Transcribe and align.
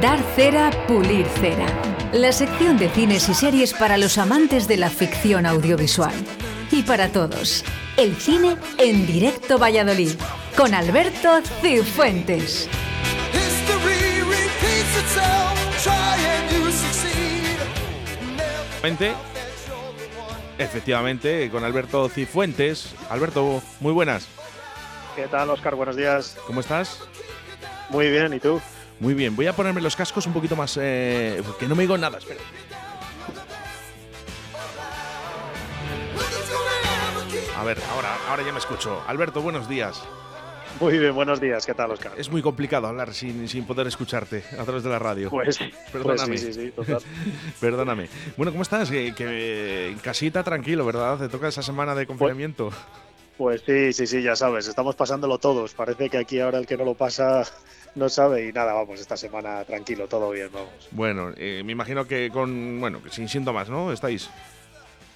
Dar 0.00 0.20
cera, 0.36 0.70
pulir 0.86 1.26
cera. 1.40 1.66
La 2.12 2.30
sección 2.30 2.78
de 2.78 2.88
cines 2.88 3.28
y 3.28 3.34
series 3.34 3.74
para 3.74 3.98
los 3.98 4.16
amantes 4.16 4.68
de 4.68 4.76
la 4.76 4.88
ficción 4.88 5.44
audiovisual. 5.44 6.14
Y 6.70 6.84
para 6.84 7.10
todos, 7.10 7.64
el 7.96 8.14
cine 8.14 8.56
en 8.78 9.08
directo 9.08 9.58
Valladolid, 9.58 10.12
con 10.56 10.72
Alberto 10.72 11.40
Cifuentes. 11.60 12.68
Efectivamente, 20.58 21.50
con 21.50 21.64
Alberto 21.64 22.08
Cifuentes. 22.08 22.94
Alberto, 23.10 23.60
muy 23.80 23.92
buenas. 23.92 24.28
¿Qué 25.16 25.26
tal, 25.26 25.50
Oscar? 25.50 25.74
Buenos 25.74 25.96
días. 25.96 26.36
¿Cómo 26.46 26.60
estás? 26.60 27.00
Muy 27.90 28.10
bien, 28.10 28.32
¿y 28.32 28.38
tú? 28.38 28.60
Muy 29.00 29.14
bien, 29.14 29.34
voy 29.34 29.46
a 29.46 29.54
ponerme 29.54 29.80
los 29.80 29.96
cascos 29.96 30.26
un 30.26 30.32
poquito 30.32 30.56
más. 30.56 30.78
Eh, 30.80 31.42
que 31.58 31.66
no 31.66 31.74
me 31.74 31.82
digo 31.82 31.98
nada, 31.98 32.18
espera. 32.18 32.40
A 37.56 37.64
ver, 37.64 37.78
ahora, 37.92 38.16
ahora 38.28 38.42
ya 38.44 38.52
me 38.52 38.58
escucho. 38.58 39.02
Alberto, 39.06 39.40
buenos 39.40 39.68
días. 39.68 40.02
Muy 40.80 40.98
bien, 40.98 41.14
buenos 41.14 41.40
días. 41.40 41.64
¿Qué 41.64 41.74
tal, 41.74 41.92
Oscar? 41.92 42.12
Es 42.16 42.28
muy 42.28 42.42
complicado 42.42 42.88
hablar 42.88 43.14
sin, 43.14 43.48
sin 43.48 43.64
poder 43.64 43.86
escucharte 43.86 44.42
a 44.58 44.64
través 44.64 44.82
de 44.82 44.90
la 44.90 44.98
radio. 44.98 45.30
Pues, 45.30 45.58
perdóname. 45.92 46.28
Pues 46.28 46.40
sí, 46.40 46.52
sí, 46.52 46.72
sí, 46.74 47.04
perdóname. 47.60 48.08
Bueno, 48.36 48.50
¿cómo 48.50 48.62
estás? 48.62 48.90
Que, 48.90 49.96
casita 50.02 50.42
tranquilo, 50.42 50.84
¿verdad? 50.84 51.18
Te 51.18 51.28
toca 51.28 51.48
esa 51.48 51.62
semana 51.62 51.94
de 51.94 52.06
confinamiento. 52.06 52.70
Pues, 53.38 53.62
sí, 53.64 53.92
sí, 53.92 54.06
sí, 54.06 54.22
ya 54.22 54.34
sabes. 54.34 54.66
Estamos 54.66 54.96
pasándolo 54.96 55.38
todos. 55.38 55.72
Parece 55.74 56.10
que 56.10 56.18
aquí 56.18 56.40
ahora 56.40 56.58
el 56.58 56.66
que 56.66 56.76
no 56.76 56.84
lo 56.84 56.94
pasa 56.94 57.44
no 57.94 58.08
sabe 58.08 58.48
y 58.48 58.52
nada, 58.52 58.72
vamos, 58.72 59.00
esta 59.00 59.16
semana 59.16 59.64
tranquilo, 59.64 60.08
todo 60.08 60.30
bien, 60.30 60.48
vamos. 60.52 60.88
Bueno, 60.90 61.32
eh, 61.36 61.62
me 61.64 61.72
imagino 61.72 62.06
que 62.06 62.30
con, 62.30 62.80
bueno, 62.80 63.00
sin 63.10 63.28
síntomas, 63.28 63.68
¿no? 63.68 63.92
¿Estáis? 63.92 64.30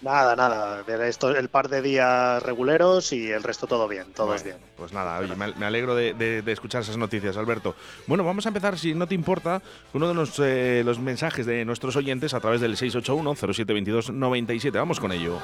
Nada, 0.02 0.36
nada. 0.36 0.84
Esto, 1.06 1.34
el 1.34 1.48
par 1.48 1.68
de 1.68 1.80
días 1.80 2.42
reguleros 2.42 3.12
y 3.12 3.30
el 3.30 3.42
resto 3.42 3.66
todo 3.66 3.88
bien, 3.88 4.04
todo 4.14 4.34
es 4.34 4.44
bien. 4.44 4.58
Pues 4.76 4.92
nada, 4.92 5.18
oye, 5.18 5.34
me 5.34 5.64
alegro 5.66 5.94
de, 5.94 6.42
escuchar 6.46 6.82
esas 6.82 6.98
noticias, 6.98 7.36
Alberto. 7.36 7.74
Bueno, 8.06 8.22
vamos 8.22 8.44
a 8.46 8.50
empezar, 8.50 8.78
si 8.78 8.94
no 8.94 9.06
te 9.06 9.14
importa, 9.14 9.62
uno 9.94 10.06
de 10.06 10.14
los, 10.14 10.38
eh, 10.38 10.82
los 10.84 10.98
mensajes 10.98 11.46
de 11.46 11.64
nuestros 11.64 11.96
oyentes 11.96 12.34
a 12.34 12.40
través 12.40 12.60
del 12.60 12.76
681-0722-97. 12.76 14.72
Vamos 14.72 15.00
con 15.00 15.12
ello. 15.12 15.40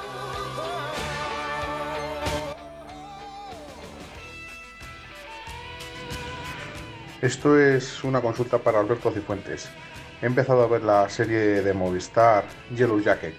Esto 7.23 7.57
es 7.57 8.03
una 8.03 8.19
consulta 8.19 8.57
para 8.57 8.81
Alberto 8.81 9.09
Cifuentes. 9.09 9.69
He 10.21 10.25
empezado 10.25 10.61
a 10.61 10.67
ver 10.67 10.83
la 10.83 11.07
serie 11.07 11.61
de 11.61 11.73
Movistar 11.73 12.43
Yellow 12.75 12.99
Jacket. 12.99 13.35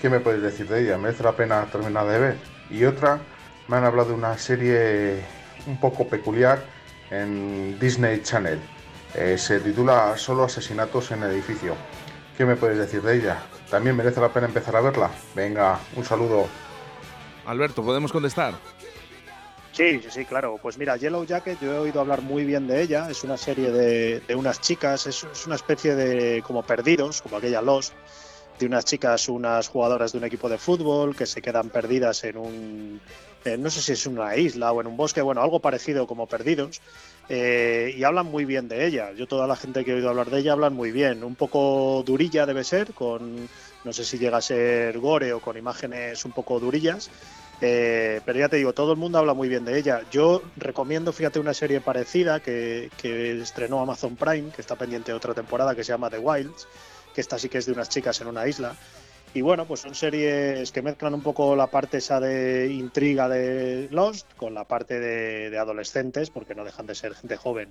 ¿Qué 0.00 0.08
me 0.08 0.20
puedes 0.20 0.40
decir 0.40 0.68
de 0.68 0.82
ella? 0.82 0.96
¿Merece 0.96 1.24
la 1.24 1.32
pena 1.32 1.66
terminar 1.72 2.06
de 2.06 2.18
ver? 2.20 2.36
Y 2.70 2.84
otra, 2.84 3.18
me 3.66 3.78
han 3.78 3.84
hablado 3.84 4.10
de 4.10 4.14
una 4.14 4.38
serie 4.38 5.24
un 5.66 5.80
poco 5.80 6.06
peculiar 6.06 6.62
en 7.10 7.76
Disney 7.80 8.22
Channel. 8.22 8.60
Eh, 9.16 9.36
se 9.38 9.58
titula 9.58 10.16
Solo 10.16 10.44
asesinatos 10.44 11.10
en 11.10 11.24
el 11.24 11.32
edificio. 11.32 11.74
¿Qué 12.36 12.44
me 12.44 12.54
puedes 12.54 12.78
decir 12.78 13.02
de 13.02 13.16
ella? 13.16 13.42
¿También 13.68 13.96
merece 13.96 14.20
la 14.20 14.28
pena 14.28 14.46
empezar 14.46 14.76
a 14.76 14.82
verla? 14.82 15.10
Venga, 15.34 15.80
un 15.96 16.04
saludo. 16.04 16.46
Alberto, 17.44 17.82
¿podemos 17.82 18.12
contestar? 18.12 18.54
Sí, 19.78 20.00
sí, 20.02 20.10
sí, 20.10 20.24
claro. 20.24 20.58
Pues 20.60 20.76
mira, 20.76 20.96
Yellow 20.96 21.24
Jacket, 21.24 21.56
yo 21.60 21.72
he 21.72 21.78
oído 21.78 22.00
hablar 22.00 22.20
muy 22.20 22.44
bien 22.44 22.66
de 22.66 22.82
ella. 22.82 23.08
Es 23.08 23.22
una 23.22 23.36
serie 23.36 23.70
de, 23.70 24.34
unas 24.34 24.60
chicas, 24.60 25.06
es, 25.06 25.24
una 25.46 25.54
especie 25.54 25.94
de 25.94 26.42
como 26.42 26.64
perdidos, 26.64 27.22
como 27.22 27.36
aquella 27.36 27.62
Lost, 27.62 27.92
de 28.58 28.66
unas 28.66 28.84
chicas, 28.84 29.28
unas 29.28 29.68
jugadoras 29.68 30.10
de 30.10 30.18
un 30.18 30.24
equipo 30.24 30.48
de 30.48 30.58
fútbol 30.58 31.14
que 31.14 31.26
se 31.26 31.40
quedan 31.40 31.70
perdidas 31.70 32.24
en 32.24 32.38
un, 32.38 33.00
no 33.60 33.70
sé 33.70 33.80
si 33.80 33.92
es 33.92 34.04
una 34.08 34.34
isla 34.36 34.72
o 34.72 34.80
en 34.80 34.88
un 34.88 34.96
bosque, 34.96 35.22
bueno, 35.22 35.42
algo 35.42 35.60
parecido 35.60 36.08
como 36.08 36.26
perdidos. 36.26 36.80
Eh, 37.28 37.94
y 37.96 38.02
hablan 38.02 38.26
muy 38.26 38.44
bien 38.44 38.66
de 38.66 38.84
ella. 38.84 39.12
Yo 39.12 39.28
toda 39.28 39.46
la 39.46 39.54
gente 39.54 39.84
que 39.84 39.92
he 39.92 39.94
oído 39.94 40.08
hablar 40.08 40.28
de 40.28 40.40
ella 40.40 40.54
hablan 40.54 40.74
muy 40.74 40.90
bien. 40.90 41.22
Un 41.22 41.36
poco 41.36 42.02
durilla 42.04 42.46
debe 42.46 42.64
ser, 42.64 42.94
con 42.94 43.48
no 43.84 43.92
sé 43.92 44.04
si 44.04 44.18
llega 44.18 44.38
a 44.38 44.42
ser 44.42 44.98
gore 44.98 45.32
o 45.32 45.40
con 45.40 45.56
imágenes 45.56 46.24
un 46.24 46.32
poco 46.32 46.58
durillas. 46.58 47.08
Eh, 47.60 48.20
pero 48.24 48.38
ya 48.38 48.48
te 48.48 48.56
digo, 48.56 48.72
todo 48.72 48.92
el 48.92 48.98
mundo 48.98 49.18
habla 49.18 49.34
muy 49.34 49.48
bien 49.48 49.64
de 49.64 49.78
ella. 49.78 50.02
Yo 50.10 50.42
recomiendo, 50.56 51.12
fíjate, 51.12 51.40
una 51.40 51.54
serie 51.54 51.80
parecida 51.80 52.40
que, 52.40 52.90
estrenó 53.42 53.80
Amazon 53.80 54.16
Prime, 54.16 54.50
que 54.50 54.60
está 54.60 54.76
pendiente 54.76 55.10
de 55.10 55.16
otra 55.16 55.34
temporada, 55.34 55.74
que 55.74 55.82
se 55.82 55.92
llama 55.92 56.10
The 56.10 56.18
Wilds, 56.18 56.68
que 57.14 57.20
esta 57.20 57.38
sí 57.38 57.48
que 57.48 57.58
es 57.58 57.66
de 57.66 57.72
unas 57.72 57.88
chicas 57.88 58.20
en 58.20 58.28
una 58.28 58.46
isla. 58.46 58.76
Y 59.34 59.42
bueno, 59.42 59.66
pues 59.66 59.80
son 59.80 59.94
series 59.94 60.72
que 60.72 60.82
mezclan 60.82 61.14
un 61.14 61.20
poco 61.20 61.54
la 61.54 61.66
parte 61.66 61.98
esa 61.98 62.18
de 62.18 62.68
intriga 62.72 63.28
de 63.28 63.88
Lost 63.90 64.26
con 64.36 64.54
la 64.54 64.64
parte 64.64 64.98
de, 65.00 65.58
adolescentes, 65.58 66.30
porque 66.30 66.54
no 66.54 66.64
dejan 66.64 66.86
de 66.86 66.94
ser 66.94 67.14
gente 67.14 67.36
joven. 67.36 67.68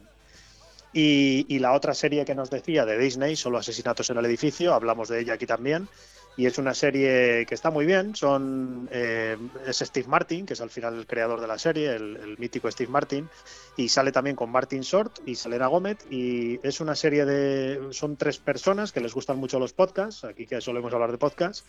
Y, 0.94 1.46
y, 1.50 1.60
la 1.60 1.74
otra 1.74 1.94
serie 1.94 2.26
que 2.26 2.34
nos 2.36 2.50
decía 2.50 2.86
de 2.86 2.98
Disney, 2.98 3.36
solo 3.36 3.58
asesinatos 3.58 4.10
en 4.10 4.18
el 4.18 4.26
edificio, 4.26 4.74
hablamos 4.74 5.10
de 5.10 5.20
ella 5.20 5.34
aquí 5.34 5.46
también, 5.46 5.88
y 6.38 6.46
es 6.46 6.60
una 6.60 6.76
serie 6.76 7.46
que 7.48 7.56
está 7.56 7.72
muy 7.72 7.86
bien. 7.86 8.16
Son 8.16 8.88
eh, 8.92 9.36
es 9.66 9.80
Steve 9.80 10.08
Martin, 10.08 10.46
que 10.46 10.54
es 10.54 10.62
al 10.62 10.70
final 10.70 10.96
el 10.96 11.08
creador 11.08 11.42
de 11.42 11.48
la 11.48 11.58
serie, 11.58 11.96
el, 11.96 12.38
mítico 12.38 12.70
Steve 12.70 12.92
Martin, 12.92 13.28
y 13.76 13.90
sale 13.90 14.12
también 14.12 14.36
con 14.36 14.52
Martin 14.52 14.82
Short 14.82 15.20
y 15.26 15.34
Selena 15.34 15.66
Gómez. 15.66 15.98
Y 16.12 16.60
es 16.62 16.80
una 16.80 16.96
serie 16.96 17.26
de 17.26 17.92
son 17.92 18.18
tres 18.18 18.38
personas 18.38 18.92
que 18.92 19.02
les 19.02 19.16
gustan 19.16 19.38
mucho 19.40 19.60
los 19.60 19.74
podcasts, 19.74 20.24
aquí 20.26 20.46
que 20.46 20.62
solemos 20.62 20.94
hablar 20.94 21.12
de 21.12 21.18
podcasts. 21.18 21.66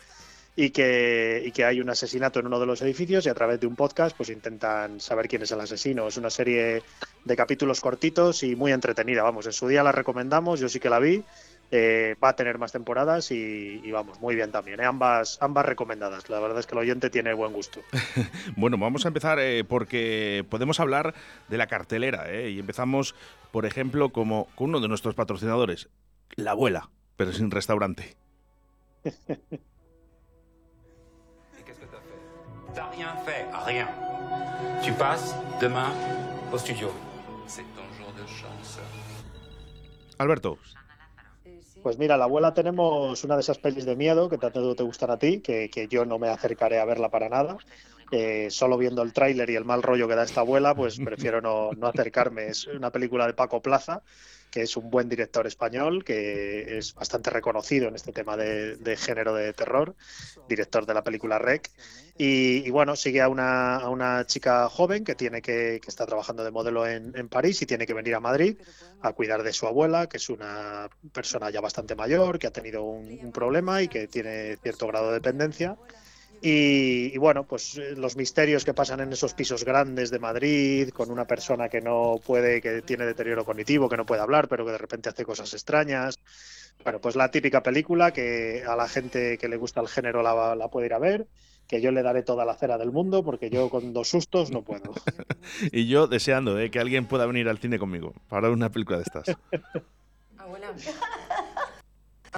Y 0.57 0.71
que, 0.71 1.41
y 1.47 1.53
que 1.53 1.65
hay 1.65 1.81
un 1.81 1.89
asesinato 1.89 2.41
en 2.41 2.49
uno 2.49 2.59
de 2.59 2.67
los 2.67 2.83
edificios 2.83 3.25
y 3.25 3.29
a 3.29 3.35
través 3.35 3.61
de 3.61 3.69
un 3.69 3.77
podcast 3.77 4.17
pues 4.17 4.29
intentan 4.29 4.99
saber 4.99 5.29
quién 5.29 5.43
es 5.43 5.53
el 5.53 5.61
asesino. 5.61 6.09
Es 6.09 6.17
una 6.17 6.31
serie 6.31 6.83
de 7.25 7.37
capítulos 7.37 7.81
cortitos 7.81 8.43
y 8.43 8.57
muy 8.57 8.73
entretenida. 8.73 9.23
Vamos, 9.23 9.47
en 9.47 9.53
su 9.53 9.69
día 9.69 9.85
la 9.85 9.93
recomendamos, 9.93 10.59
yo 10.59 10.69
sí 10.69 10.81
que 10.81 10.91
la 10.91 10.99
vi 10.99 11.23
eh, 11.71 12.17
va 12.23 12.31
a 12.31 12.37
tener 12.37 12.59
más 12.59 12.73
temporadas 12.73 13.31
y, 13.31 13.91
vamos, 13.91 14.21
muy 14.21 14.35
bien 14.35 14.51
también. 14.51 14.81
¿eh? 14.81 14.85
Ambas, 14.85 15.39
ambas 15.41 15.67
recomendadas. 15.67 16.29
La 16.31 16.41
verdad 16.41 16.59
es 16.59 16.67
que 16.67 16.75
el 16.75 16.79
oyente 16.79 17.11
tiene 17.11 17.35
buen 17.35 17.53
gusto. 17.53 17.81
bueno, 18.57 18.79
vamos 18.79 19.05
a 19.05 19.09
empezar 19.09 19.39
eh, 19.39 19.65
porque 19.65 20.45
podemos 20.49 20.81
hablar 20.81 21.15
de 21.49 21.59
la 21.59 21.67
cartelera. 21.67 22.33
Y 22.49 22.59
empezamos, 22.59 23.15
por 23.53 23.67
ejemplo, 23.67 24.11
como 24.11 24.49
con 24.55 24.71
uno 24.71 24.81
de 24.81 24.89
nuestros 24.89 25.15
patrocinadores, 25.15 25.89
La 26.37 26.53
Abuela, 26.53 26.91
pero 27.17 27.33
sin 27.33 27.51
restaurante. 27.51 28.17
rien 32.99 33.17
fait, 33.25 33.47
rien. 33.67 33.89
Tu 34.85 34.93
passes 34.93 35.35
demain 35.61 35.93
au 36.53 36.59
studio. 36.59 36.93
C'est 37.47 37.65
ton 37.75 37.87
jour 37.97 38.13
de 38.13 38.27
chance. 38.27 38.79
Alberto. 40.19 40.59
Pues 41.83 41.99
mira, 41.99 42.17
la 42.17 42.25
abuela 42.25 42.55
tenemos 42.55 43.23
una 43.25 43.35
de 43.35 43.41
esas 43.41 43.59
pelis 43.59 43.87
de 43.87 43.97
miedo 43.97 44.29
que 44.29 44.39
tanto 44.39 44.75
te 44.75 44.83
gustan 44.83 45.11
a 45.11 45.19
ti, 45.19 45.41
que, 45.41 45.89
yo 45.91 46.05
no 46.05 46.19
me 46.19 46.29
acercaré 46.29 46.79
a 46.79 46.85
verla 46.85 47.11
para 47.11 47.29
nada. 47.29 47.57
Eh, 48.11 48.49
solo 48.51 48.79
viendo 48.79 49.03
el 49.03 49.13
tráiler 49.13 49.51
y 49.51 49.57
el 49.57 49.65
mal 49.65 49.83
rollo 49.83 50.09
que 50.09 50.15
da 50.15 50.25
esta 50.25 50.41
abuela, 50.41 50.75
pues 50.75 50.99
prefiero 50.99 51.41
no, 51.41 51.71
no 51.73 51.87
acercarme. 51.87 52.49
Es 52.49 52.67
una 52.67 52.91
película 52.91 53.27
de 53.27 53.35
Paco 53.35 53.61
Plaza 53.61 54.03
que 54.51 54.63
es 54.63 54.77
un 54.77 54.91
buen 54.91 55.09
director 55.09 55.47
español, 55.47 56.05
que 56.05 56.79
es 56.79 56.95
bastante 56.95 57.31
reconocido 57.31 57.89
en 57.89 57.95
este 57.95 58.13
tema 58.13 58.37
de, 58.37 58.97
género 58.97 59.35
de 59.35 59.53
terror, 59.53 59.95
director 60.49 60.87
de 60.87 60.95
la 60.95 61.03
película 61.05 61.39
Rec. 61.39 61.71
Y, 62.17 62.69
bueno, 62.71 62.97
sigue 62.97 63.21
a 63.21 63.29
una, 63.29 63.77
a 63.77 63.89
una, 63.91 64.27
chica 64.27 64.69
joven 64.69 65.05
que 65.05 65.15
tiene 65.15 65.41
que, 65.41 65.79
que 65.81 65.89
está 65.89 66.05
trabajando 66.05 66.43
de 66.43 66.51
modelo 66.51 66.85
en, 66.87 67.13
en, 67.17 67.29
París 67.29 67.63
y 67.63 67.67
tiene 67.67 67.87
que 67.87 67.95
venir 67.95 68.17
a 68.17 68.21
Madrid 68.21 68.57
a 69.03 69.13
cuidar 69.13 69.45
de 69.45 69.53
su 69.53 69.67
abuela, 69.67 70.09
que 70.09 70.17
es 70.17 70.29
una 70.29 70.89
persona 71.13 71.51
ya 71.51 71.61
bastante 71.61 71.95
mayor, 71.95 72.41
que 72.41 72.49
ha 72.49 72.53
tenido 72.53 72.83
un, 72.83 73.07
un 73.23 73.33
problema 73.33 73.83
y 73.83 73.89
que 73.89 74.09
tiene 74.09 74.57
cierto 74.57 74.89
grado 74.89 75.09
de 75.09 75.15
dependencia. 75.15 75.77
Y, 76.41 77.17
bueno, 77.19 77.45
pues 77.45 77.77
eh, 77.79 77.95
los 77.97 78.17
misterios 78.17 78.65
que 78.65 78.75
pasan 78.75 79.01
en 79.01 79.13
esos 79.13 79.35
pisos 79.35 79.65
grandes 79.65 80.11
de 80.11 80.19
Madrid, 80.19 80.91
con 80.91 81.11
una 81.11 81.27
persona 81.27 81.69
que 81.69 81.81
no 81.81 82.21
puede, 82.25 82.61
que 82.61 82.83
tiene 82.83 83.07
deterioro 83.07 83.45
cognitivo, 83.45 83.89
que 83.89 83.97
no 83.97 84.07
puede 84.07 84.23
hablar, 84.23 84.49
pero 84.49 84.65
que 84.65 84.73
de 84.73 84.79
repente 84.79 85.09
hace 85.09 85.25
cosas 85.25 85.53
extrañas. 85.53 86.19
Bueno, 86.85 87.01
pues 87.01 87.17
la 87.17 87.31
típica 87.31 87.63
película 87.63 88.13
que 88.13 88.63
a 88.67 88.77
la 88.77 88.89
gente 88.89 89.37
que 89.39 89.49
le 89.49 89.57
gusta 89.57 89.81
el 89.81 89.89
género 89.89 90.23
la, 90.23 90.69
puede 90.69 90.87
ir 90.87 90.95
a 90.95 90.99
ver, 90.99 91.27
que 91.67 91.81
yo 91.81 91.91
le 91.91 92.03
daré 92.03 92.23
toda 92.23 92.45
la 92.45 92.55
cera 92.55 92.79
del 92.79 92.93
mundo, 92.93 93.25
porque 93.25 93.51
yo 93.51 93.69
con 93.69 93.93
dos 93.93 94.09
sustos 94.09 94.53
no 94.53 94.63
puedo. 94.63 94.95
y 95.73 95.89
yo 95.89 96.07
deseando 96.07 96.59
eh, 96.61 96.71
que 96.71 96.79
alguien 96.79 97.07
pueda 97.07 97.27
venir 97.27 97.49
al 97.49 97.59
cine 97.59 97.79
conmigo 97.79 98.15
para 98.29 98.43
ver 98.43 98.53
una 98.53 98.71
película 98.71 98.99
de 98.99 99.05
estas. 99.05 99.27
Abuela. 100.39 100.73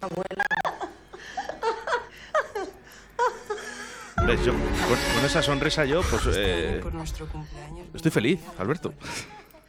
Abuela. 0.01 0.45
Con, 4.37 5.25
esa 5.25 5.43
sonrisa 5.43 5.85
yo, 5.85 6.03
pues... 6.03 6.37
Eh, 6.37 6.81
estoy 7.95 8.11
feliz, 8.11 8.41
Alberto. 8.59 8.95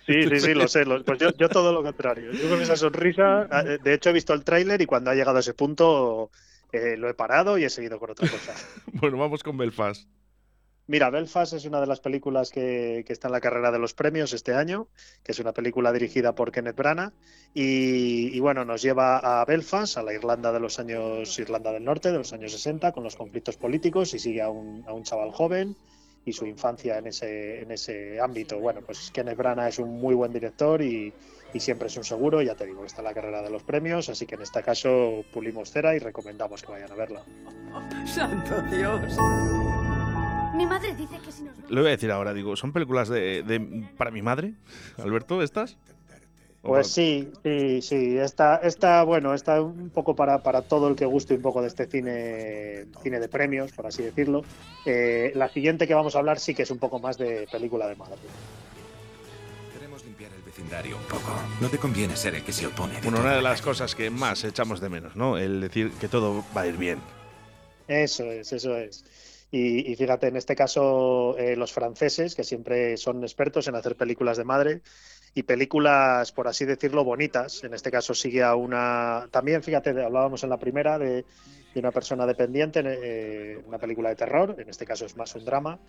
Sí, 0.05 0.23
sí, 0.23 0.39
sí, 0.39 0.53
lo 0.53 0.67
sé. 0.67 0.85
pues 1.05 1.19
yo, 1.19 1.49
todo 1.49 1.71
lo 1.71 1.83
contrario. 1.83 2.31
Yo 2.31 2.49
con 2.49 2.61
esa 2.61 2.75
sonrisa, 2.75 3.47
eh, 3.65 3.77
de 3.81 3.93
hecho 3.93 4.09
he 4.09 4.13
visto 4.13 4.33
el 4.33 4.43
tráiler 4.43 4.81
y 4.81 4.85
cuando 4.85 5.11
ha 5.11 5.15
llegado 5.15 5.37
a 5.37 5.39
ese 5.39 5.53
punto 5.53 6.31
eh, 6.71 6.95
lo 6.97 7.09
he 7.09 7.13
parado 7.13 7.57
y 7.57 7.63
he 7.63 7.69
seguido 7.69 7.99
con 7.99 8.11
otra 8.11 8.27
cosa. 8.29 8.53
bueno, 8.93 9.17
vamos 9.17 9.43
con 9.43 9.57
Belfast. 9.57 10.07
Mira, 10.87 11.09
Belfast 11.09 11.53
es 11.53 11.65
una 11.65 11.79
de 11.79 11.87
las 11.87 11.99
películas 11.99 12.49
que, 12.49 13.05
está 13.07 13.27
en 13.27 13.31
la 13.33 13.41
carrera 13.41 13.71
de 13.71 13.79
los 13.79 13.93
premios 13.93 14.33
este 14.33 14.53
año, 14.53 14.87
que 15.23 15.31
es 15.31 15.39
una 15.39 15.53
película 15.53 15.93
dirigida 15.93 16.33
por 16.33 16.51
Kenneth 16.51 16.75
Branagh 16.75 17.13
y, 17.53 18.39
bueno, 18.39 18.65
nos 18.65 18.81
lleva 18.81 19.17
a 19.41 19.45
Belfast, 19.45 19.97
a 19.97 20.03
la 20.03 20.13
Irlanda 20.13 20.51
de 20.51 20.59
los 20.59 20.79
años, 20.79 21.37
Irlanda 21.39 21.71
del 21.71 21.83
Norte, 21.83 22.11
de 22.11 22.17
los 22.17 22.33
años 22.33 22.51
60, 22.51 22.91
con 22.91 23.03
los 23.03 23.15
conflictos 23.15 23.57
políticos 23.57 24.13
y 24.13 24.19
sigue 24.19 24.41
a 24.41 24.49
un, 24.49 25.03
chaval 25.03 25.31
joven 25.31 25.75
y 26.25 26.33
su 26.33 26.45
infancia 26.45 26.97
en 26.97 27.07
ese, 27.07 27.61
en 27.61 27.71
ese 27.71 28.19
ámbito. 28.19 28.59
Bueno, 28.59 28.81
pues 28.85 29.11
Kenneth 29.11 29.37
Branagh 29.37 29.69
es 29.69 29.79
un 29.79 29.99
muy 29.99 30.13
buen 30.13 30.33
director 30.33 30.81
y, 30.81 31.13
y 31.53 31.59
siempre 31.59 31.87
es 31.87 31.97
un 31.97 32.03
seguro, 32.03 32.41
ya 32.41 32.55
te 32.55 32.65
digo, 32.65 32.85
está 32.85 33.01
en 33.01 33.05
la 33.05 33.13
carrera 33.13 33.41
de 33.41 33.49
los 33.49 33.63
premios, 33.63 34.09
así 34.09 34.25
que 34.25 34.35
en 34.35 34.41
este 34.41 34.61
caso 34.63 35.23
pulimos 35.33 35.71
cera 35.71 35.95
y 35.95 35.99
recomendamos 35.99 36.61
que 36.61 36.71
vayan 36.71 36.91
a 36.91 36.95
verla. 36.95 37.23
¡Santo 38.05 38.61
Dios! 38.69 39.17
Mi 40.55 40.65
madre 40.65 40.93
dice 40.95 41.17
que 41.23 41.31
si 41.31 41.43
nos... 41.43 41.57
Lo 41.69 41.81
voy 41.81 41.87
a 41.87 41.91
decir 41.91 42.11
ahora, 42.11 42.33
digo, 42.33 42.55
¿son 42.55 42.73
películas 42.73 43.07
de, 43.09 43.85
para 43.97 44.11
mi 44.11 44.21
madre, 44.21 44.53
Alberto, 44.97 45.41
estas? 45.41 45.77
Pues 46.61 46.91
sí, 46.91 47.31
sí, 47.43 47.81
sí. 47.81 48.17
Está, 48.17 48.57
está, 48.57 49.01
bueno, 49.03 49.33
está 49.33 49.61
un 49.61 49.89
poco 49.89 50.15
para, 50.15 50.43
para 50.43 50.61
todo 50.61 50.89
el 50.89 50.95
que 50.95 51.05
guste 51.05 51.33
un 51.33 51.41
poco 51.41 51.61
de 51.61 51.69
este 51.69 51.87
cine, 51.87 52.85
cine 53.01 53.19
de 53.19 53.27
premios, 53.27 53.71
por 53.71 53.87
así 53.87 54.03
decirlo. 54.03 54.43
Eh, 54.85 55.31
la 55.33 55.49
siguiente 55.49 55.87
que 55.87 55.95
vamos 55.95 56.15
a 56.15 56.19
hablar 56.19 56.39
sí 56.39 56.53
que 56.53 56.63
es 56.63 56.71
un 56.71 56.77
poco 56.77 56.99
más 56.99 57.17
de 57.17 57.47
película 57.51 57.87
de 57.87 57.95
madre. 57.95 58.17
Queremos 59.73 60.05
limpiar 60.05 60.31
el 60.33 60.43
vecindario 60.43 60.97
un 60.97 61.03
poco. 61.03 61.33
No 61.59 61.69
te 61.69 61.79
conviene 61.79 62.15
ser 62.15 62.35
el 62.35 62.43
que 62.43 62.51
se 62.51 62.67
opone. 62.67 62.99
bueno, 63.01 63.21
una 63.21 63.35
de 63.35 63.41
las 63.41 63.63
cosas 63.63 63.95
que 63.95 64.11
más 64.11 64.43
echamos 64.43 64.79
de 64.79 64.89
menos, 64.89 65.15
¿no? 65.15 65.39
El 65.39 65.61
decir 65.61 65.91
que 65.99 66.07
todo 66.07 66.43
va 66.55 66.61
a 66.61 66.67
ir 66.67 66.77
bien. 66.77 66.99
Eso 67.87 68.25
es, 68.25 68.53
eso 68.53 68.77
es. 68.77 69.03
Y, 69.53 69.93
fíjate, 69.97 70.27
en 70.27 70.37
este 70.37 70.55
caso, 70.55 71.37
eh, 71.37 71.57
los 71.57 71.73
franceses, 71.73 72.35
que 72.35 72.43
siempre 72.45 72.95
son 72.95 73.21
expertos 73.21 73.67
en 73.67 73.75
hacer 73.75 73.97
películas 73.97 74.37
de 74.37 74.45
madre 74.45 74.81
y 75.33 75.43
películas, 75.43 76.31
por 76.31 76.47
así 76.47 76.63
decirlo, 76.63 77.03
bonitas. 77.03 77.61
En 77.65 77.73
este 77.73 77.91
caso 77.91 78.13
sigue 78.13 78.43
a 78.43 78.55
una... 78.55 79.27
También, 79.29 79.61
fíjate, 79.61 79.89
hablábamos 79.89 80.45
en 80.45 80.51
la 80.51 80.57
primera 80.57 80.97
de, 80.97 81.25
una 81.75 81.91
persona 81.91 82.25
dependiente, 82.25 82.81
eh, 82.85 83.61
una 83.65 83.77
película 83.77 84.07
de 84.07 84.15
terror, 84.15 84.55
en 84.57 84.69
este 84.69 84.85
caso 84.85 85.05
es 85.05 85.17
más 85.17 85.35
un 85.35 85.43
drama, 85.43 85.79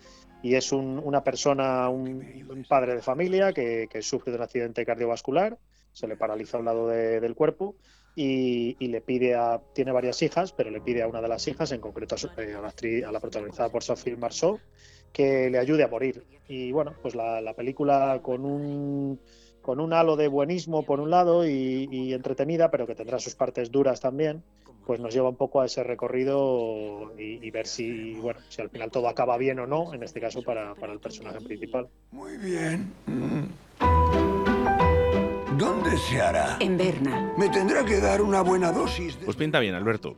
y 0.41 0.55
es 0.55 0.73
una 0.73 1.23
persona, 1.23 1.87
un, 1.87 2.65
padre 2.67 2.95
de 2.95 3.01
familia 3.01 3.53
que, 3.53 3.87
sufre 4.01 4.33
de 4.33 4.39
un 4.39 4.43
accidente 4.43 4.85
cardiovascular, 4.85 5.57
se 5.93 6.07
le 6.07 6.17
paraliza 6.17 6.57
un 6.57 6.65
lado 6.65 6.89
del 6.89 7.33
cuerpo 7.33 7.75
y, 8.15 8.87
le 8.87 9.01
pide 9.01 9.35
a, 9.35 9.59
tiene 9.73 9.91
varias 9.91 10.21
hijas, 10.21 10.51
pero 10.51 10.69
le 10.69 10.81
pide 10.81 11.01
a 11.01 11.07
una 11.07 11.21
de 11.21 11.27
las 11.27 11.47
hijas, 11.47 11.71
en 11.71 11.81
concreto 11.81 12.15
a, 12.15 12.41
eh, 12.41 12.57
la, 12.61 12.67
actriz, 12.67 13.03
a 13.05 13.11
la 13.11 13.19
protagonizada 13.19 13.69
por 13.69 13.83
Sophie 13.83 14.15
Marceau, 14.15 14.59
que 15.11 15.49
le 15.49 15.57
ayude 15.57 15.83
a 15.83 15.87
morir. 15.87 16.23
Y 16.47 16.71
bueno, 16.71 16.93
pues 17.01 17.15
la, 17.15 17.53
película 17.55 18.19
con 18.21 18.45
un, 18.45 19.19
con 19.61 19.79
un 19.79 19.93
halo 19.93 20.15
de 20.15 20.27
buenismo 20.27 20.83
por 20.83 20.99
un 20.99 21.09
lado 21.09 21.47
y, 21.47 22.13
entretenida, 22.13 22.69
pero 22.69 22.85
que 22.85 22.95
tendrá 22.95 23.19
sus 23.19 23.35
partes 23.35 23.71
duras 23.71 23.99
también, 23.99 24.43
pues 24.85 24.99
nos 24.99 25.13
lleva 25.13 25.29
un 25.29 25.37
poco 25.37 25.61
a 25.61 25.65
ese 25.65 25.83
recorrido 25.83 27.13
y, 27.17 27.49
ver 27.49 27.65
si, 27.65 28.13
bueno, 28.15 28.39
si 28.49 28.61
al 28.61 28.69
final 28.69 28.91
todo 28.91 29.07
acaba 29.07 29.37
bien 29.37 29.59
o 29.59 29.65
no, 29.65 29.93
en 29.93 30.03
este 30.03 30.19
caso 30.19 30.43
para, 30.43 30.75
para 30.75 30.93
el 30.93 30.99
personaje 30.99 31.41
principal. 31.41 31.87
Muy 32.11 32.37
bien. 32.37 32.91
¿Dónde 35.57 35.97
se 35.97 36.19
hará? 36.19 36.57
En 36.59 36.77
Berna. 36.77 37.31
Me 37.37 37.47
tendrá 37.49 37.85
que 37.85 37.99
dar 37.99 38.21
una 38.21 38.41
buena 38.41 38.71
dosis 38.71 39.17
Pues 39.17 39.37
pinta 39.37 39.59
bien, 39.59 39.75
Alberto. 39.75 40.15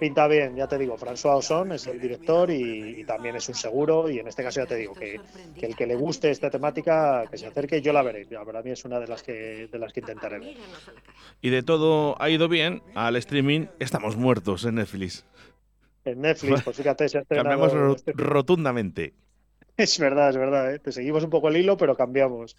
Pinta 0.00 0.28
bien, 0.28 0.54
ya 0.54 0.68
te 0.68 0.78
digo, 0.78 0.96
François 0.96 1.38
Ozon 1.38 1.72
es 1.72 1.86
el 1.88 2.00
director 2.00 2.50
y, 2.50 3.04
también 3.04 3.34
es 3.34 3.48
un 3.48 3.54
seguro 3.54 4.08
y 4.08 4.20
en 4.20 4.28
este 4.28 4.44
caso 4.44 4.60
ya 4.60 4.66
te 4.66 4.76
digo 4.76 4.94
que, 4.94 5.20
el 5.60 5.74
que 5.74 5.86
le 5.86 5.96
guste 5.96 6.30
esta 6.30 6.50
temática 6.50 7.24
que 7.28 7.36
se 7.36 7.46
acerque 7.46 7.82
yo 7.82 7.92
la 7.92 8.02
veré, 8.02 8.24
para 8.26 8.62
mí 8.62 8.70
es 8.70 8.84
una 8.84 9.00
de 9.00 9.08
las 9.08 9.24
que 9.24 9.68
de 9.70 9.78
las 9.78 9.92
que 9.92 10.00
intentaré 10.00 10.38
ver. 10.38 10.56
Y 11.40 11.50
de 11.50 11.64
todo 11.64 12.20
ha 12.22 12.30
ido 12.30 12.48
bien 12.48 12.80
al 12.94 13.16
streaming, 13.16 13.66
estamos 13.80 14.16
muertos 14.16 14.64
en 14.64 14.76
Netflix. 14.76 15.24
En 16.04 16.20
Netflix, 16.20 16.62
pues 16.62 16.76
fíjate, 16.76 17.08
se 17.08 17.24
Cambiamos 17.24 17.72
este 17.96 18.12
rotundamente. 18.14 19.14
Es 19.76 19.98
verdad, 19.98 20.30
es 20.30 20.36
verdad, 20.36 20.74
¿eh? 20.74 20.78
te 20.80 20.90
seguimos 20.90 21.22
un 21.22 21.30
poco 21.30 21.48
el 21.48 21.56
hilo, 21.56 21.76
pero 21.76 21.96
cambiamos. 21.96 22.56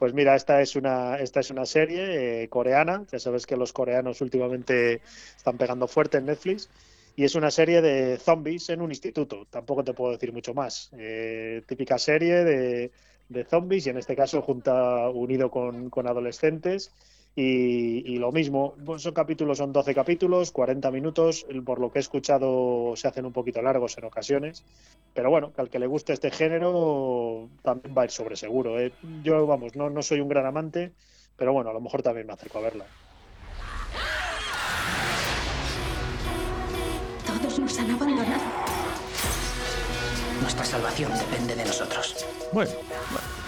Pues 0.00 0.14
mira, 0.14 0.34
esta 0.34 0.62
es 0.62 0.76
una, 0.76 1.16
esta 1.16 1.40
es 1.40 1.50
una 1.50 1.66
serie 1.66 2.44
eh, 2.44 2.48
coreana, 2.48 3.04
ya 3.12 3.18
sabes 3.18 3.44
que 3.44 3.54
los 3.54 3.74
coreanos 3.74 4.22
últimamente 4.22 5.02
están 5.36 5.58
pegando 5.58 5.86
fuerte 5.86 6.16
en 6.16 6.24
Netflix, 6.24 6.70
y 7.16 7.24
es 7.24 7.34
una 7.34 7.50
serie 7.50 7.82
de 7.82 8.16
zombies 8.16 8.70
en 8.70 8.80
un 8.80 8.92
instituto, 8.92 9.46
tampoco 9.50 9.84
te 9.84 9.92
puedo 9.92 10.12
decir 10.12 10.32
mucho 10.32 10.54
más. 10.54 10.88
Eh, 10.96 11.60
típica 11.66 11.98
serie 11.98 12.44
de, 12.44 12.92
de, 13.28 13.44
zombies, 13.44 13.86
y 13.86 13.90
en 13.90 13.98
este 13.98 14.16
caso 14.16 14.40
junta 14.40 15.10
unido 15.10 15.50
con, 15.50 15.90
con 15.90 16.06
adolescentes, 16.06 16.94
y, 17.36 18.18
lo 18.18 18.32
mismo, 18.32 18.74
son 18.98 19.14
capítulos, 19.14 19.58
son 19.58 19.72
12 19.72 19.94
capítulos, 19.94 20.50
40 20.50 20.90
minutos, 20.90 21.46
por 21.64 21.80
lo 21.80 21.90
que 21.90 21.98
he 21.98 22.00
escuchado 22.00 22.94
se 22.96 23.08
hacen 23.08 23.24
un 23.24 23.32
poquito 23.32 23.62
largos 23.62 23.96
en 23.98 24.04
ocasiones, 24.04 24.64
pero 25.14 25.30
bueno, 25.30 25.52
que 25.52 25.60
al 25.60 25.70
que 25.70 25.78
le 25.78 25.86
guste 25.86 26.12
este 26.12 26.30
género 26.30 27.48
también 27.62 27.94
va 27.96 28.02
a 28.02 28.04
ir 28.06 28.10
sobre 28.10 28.36
seguro. 28.36 28.80
¿eh? 28.80 28.92
Yo, 29.22 29.46
vamos, 29.46 29.76
no, 29.76 29.90
no 29.90 30.02
soy 30.02 30.20
un 30.20 30.28
gran 30.28 30.44
amante, 30.44 30.92
pero 31.36 31.52
bueno, 31.52 31.70
a 31.70 31.72
lo 31.72 31.80
mejor 31.80 32.02
también 32.02 32.26
me 32.26 32.32
acerco 32.32 32.58
a 32.58 32.62
verla. 32.62 32.84
Todos 37.26 37.58
nos 37.58 37.78
han 37.78 37.90
abandonado. 37.90 38.42
Nuestra 40.40 40.64
salvación 40.64 41.12
depende 41.16 41.54
de 41.54 41.64
nosotros. 41.64 42.26
Bueno, 42.52 42.72
bueno. 42.88 43.39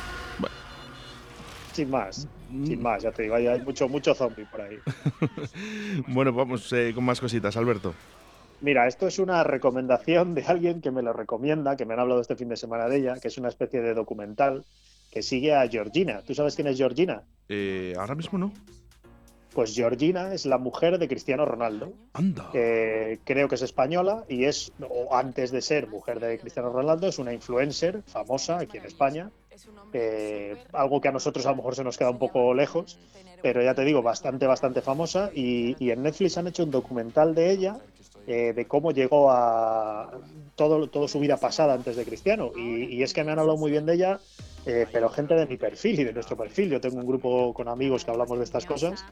Sin 1.72 1.90
más. 1.90 2.28
Sin 2.50 2.78
mm. 2.78 2.82
más, 2.82 3.02
ya 3.02 3.12
te 3.12 3.22
digo, 3.22 3.34
hay, 3.34 3.60
mucho, 3.62 3.88
mucho 3.88 4.14
zombie 4.14 4.44
por 4.44 4.60
ahí. 4.60 4.78
bueno, 6.08 6.32
vamos 6.32 6.72
eh, 6.72 6.92
con 6.94 7.04
más 7.04 7.20
cositas, 7.20 7.56
Alberto. 7.56 7.94
Mira, 8.60 8.86
esto 8.86 9.06
es 9.06 9.18
una 9.18 9.42
recomendación 9.42 10.34
de 10.34 10.44
alguien 10.44 10.80
que 10.80 10.90
me 10.90 11.02
lo 11.02 11.12
recomienda, 11.12 11.76
que 11.76 11.84
me 11.84 11.94
han 11.94 12.00
hablado 12.00 12.20
este 12.20 12.36
fin 12.36 12.48
de 12.48 12.56
semana 12.56 12.88
de 12.88 12.98
ella, 12.98 13.14
que 13.20 13.28
es 13.28 13.38
una 13.38 13.48
especie 13.48 13.80
de 13.80 13.94
documental 13.94 14.64
que 15.10 15.22
sigue 15.22 15.54
a 15.54 15.66
Georgina. 15.68 16.22
¿Tú 16.22 16.34
sabes 16.34 16.54
quién 16.54 16.68
es 16.68 16.76
Georgina? 16.76 17.22
Eh, 17.48 17.94
ahora 17.98 18.14
mismo 18.14 18.38
no. 18.38 18.52
Pues 19.52 19.74
Georgina 19.74 20.32
es 20.32 20.46
la 20.46 20.58
mujer 20.58 20.98
de 20.98 21.08
Cristiano 21.08 21.44
Ronaldo. 21.44 21.92
Anda. 22.14 22.50
creo 22.52 23.48
que 23.48 23.54
es 23.54 23.62
española 23.62 24.24
y 24.28 24.44
es, 24.44 24.72
o 24.80 25.14
antes 25.14 25.50
de 25.50 25.60
ser 25.60 25.88
mujer 25.88 26.20
de 26.20 26.38
Cristiano 26.38 26.70
Ronaldo, 26.70 27.08
es 27.08 27.18
una 27.18 27.34
influencer 27.34 28.02
famosa 28.06 28.60
aquí 28.60 28.78
en 28.78 28.86
España 28.86 29.30
eh, 29.92 30.56
algo 30.72 31.00
que 31.00 31.08
a 31.08 31.12
nosotros 31.12 31.44
a 31.46 31.50
lo 31.50 31.56
mejor 31.56 31.74
se 31.74 31.84
nos 31.84 31.98
queda 31.98 32.10
un 32.10 32.18
poco 32.18 32.54
lejos, 32.54 32.98
pero 33.42 33.62
ya 33.62 33.74
te 33.74 33.84
digo, 33.84 34.02
bastante, 34.02 34.46
bastante 34.46 34.82
famosa. 34.82 35.30
Y, 35.34 35.90
en 35.90 36.02
Netflix 36.02 36.38
han 36.38 36.46
hecho 36.46 36.64
un 36.64 36.70
documental 36.70 37.34
de 37.34 37.50
ella, 37.50 37.78
eh, 38.26 38.52
de 38.54 38.66
cómo 38.66 38.92
llegó 38.92 39.30
a 39.30 40.12
todo, 40.54 40.88
toda 40.88 41.08
su 41.08 41.18
vida 41.18 41.36
pasada 41.36 41.74
antes 41.74 41.96
de 41.96 42.04
Cristiano. 42.04 42.52
Y, 42.56 43.02
es 43.02 43.12
que 43.12 43.24
me 43.24 43.32
han 43.32 43.38
hablado 43.38 43.58
muy 43.58 43.70
bien 43.70 43.84
de 43.84 43.94
ella, 43.94 44.20
eh, 44.64 44.86
pero 44.90 45.08
gente 45.08 45.34
de 45.34 45.46
mi 45.46 45.56
perfil 45.56 46.00
y 46.00 46.04
de 46.04 46.12
nuestro 46.12 46.36
perfil. 46.36 46.70
Yo 46.70 46.80
tengo 46.80 46.96
un 46.96 47.06
grupo 47.06 47.52
con 47.52 47.68
amigos 47.68 48.04
que 48.04 48.10
hablamos 48.10 48.38
de 48.38 48.44
estas 48.44 48.64
cosas. 48.64 49.04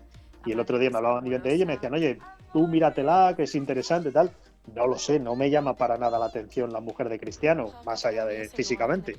Y 0.46 0.52
el 0.52 0.60
otro 0.60 0.78
día 0.78 0.88
me 0.88 0.96
hablaban 0.96 1.24
bien 1.24 1.42
de 1.42 1.52
ella 1.52 1.64
y 1.64 1.66
me 1.66 1.74
decían, 1.74 1.92
oye, 1.92 2.18
tú 2.52 2.66
míratela, 2.66 3.34
que 3.36 3.42
es 3.42 3.54
interesante, 3.54 4.10
tal. 4.10 4.30
No 4.74 4.86
lo 4.86 4.98
sé, 4.98 5.18
no 5.18 5.36
me 5.36 5.50
llama 5.50 5.74
para 5.74 5.98
nada 5.98 6.18
la 6.18 6.26
atención 6.26 6.72
la 6.72 6.80
mujer 6.80 7.08
de 7.08 7.18
Cristiano, 7.18 7.72
más 7.84 8.06
allá 8.06 8.24
de 8.24 8.48
físicamente. 8.48 9.16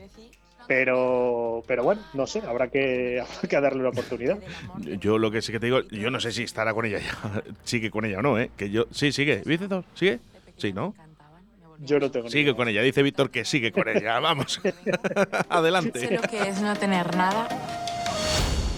Pero, 0.67 1.63
pero 1.67 1.83
bueno, 1.83 2.01
no 2.13 2.27
sé, 2.27 2.41
habrá 2.47 2.69
que, 2.69 3.23
que 3.49 3.61
darle 3.61 3.79
una 3.79 3.89
oportunidad. 3.89 4.39
Yo 4.79 5.17
lo 5.17 5.31
que 5.31 5.41
sí 5.41 5.51
que 5.51 5.59
te 5.59 5.67
digo, 5.67 5.81
yo 5.89 6.09
no 6.11 6.19
sé 6.19 6.31
si 6.31 6.43
estará 6.43 6.73
con 6.73 6.85
ella 6.85 6.99
ya, 6.99 7.43
sigue 7.63 7.91
con 7.91 8.05
ella 8.05 8.19
o 8.19 8.21
no, 8.21 8.39
¿eh? 8.39 8.51
Que 8.55 8.69
yo, 8.69 8.85
sí, 8.91 9.11
sigue, 9.11 9.41
Víctor, 9.45 9.83
sigue, 9.93 10.19
sí, 10.57 10.73
¿no? 10.73 10.93
Yo 11.83 11.99
no 11.99 12.11
tengo 12.11 12.29
Sigue 12.29 12.55
con 12.55 12.67
ella, 12.67 12.83
dice 12.83 13.01
Víctor 13.01 13.31
que 13.31 13.43
sigue 13.43 13.71
con 13.71 13.89
ella, 13.89 14.19
vamos, 14.21 14.61
adelante. 15.49 15.99
Sé 15.99 16.11
lo 16.15 16.21
que 16.21 16.47
es 16.47 16.61
no 16.61 16.75
tener 16.75 17.15
nada 17.15 17.47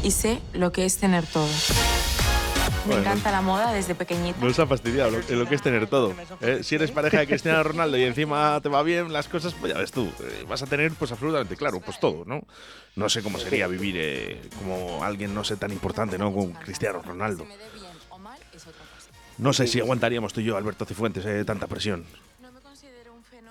y 0.04 0.12
sé 0.12 0.40
lo 0.54 0.72
que 0.72 0.86
es 0.86 0.98
tener 0.98 1.26
todo. 1.26 1.50
Me 2.88 2.96
encanta 2.96 3.32
la 3.32 3.42
moda 3.42 3.72
desde 3.72 3.96
pequeñita. 3.96 4.40
Nos 4.42 4.60
ha 4.60 4.68
fastidiado 4.68 5.12
lo, 5.12 5.36
lo 5.36 5.46
que 5.48 5.56
es 5.56 5.62
tener 5.62 5.88
todo. 5.88 6.14
¿eh? 6.42 6.60
Si 6.64 6.76
eres 6.76 6.92
pareja 6.92 7.20
de 7.20 7.28
Cristiano 7.28 7.64
Ronaldo 7.64 7.98
y 7.98 8.04
encima 8.04 8.60
te 8.62 8.70
va 8.70 8.84
bien 8.84 9.14
las 9.14 9.28
cosas, 9.28 9.54
pues 9.54 9.74
ya 9.74 9.80
ves 9.80 9.92
tú. 9.92 10.06
Eh, 10.06 10.46
vas 10.48 10.62
a 10.64 10.66
tener 10.66 10.92
pues 10.94 11.12
absolutamente 11.12 11.56
claro, 11.56 11.80
pues 11.80 12.00
todo, 12.00 12.26
¿no? 12.26 12.42
No 12.96 13.10
sé 13.10 13.22
cómo 13.24 13.40
sería 13.40 13.68
vivir 13.68 13.96
eh, 13.98 14.42
como 14.60 15.04
alguien 15.04 15.34
no 15.34 15.44
sé 15.44 15.56
tan 15.56 15.72
importante, 15.72 16.18
¿no? 16.18 16.34
Como 16.34 16.54
Cristiano 16.60 17.02
Ronaldo. 17.02 17.46
No 19.38 19.54
sé 19.54 19.68
si 19.68 19.80
aguantaríamos 19.80 20.34
tú 20.34 20.42
y 20.42 20.46
yo, 20.46 20.58
Alberto 20.58 20.86
Cifuentes, 20.86 21.46
tanta 21.46 21.68
presión. 21.68 22.06